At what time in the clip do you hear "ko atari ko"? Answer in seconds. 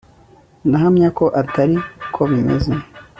1.17-2.21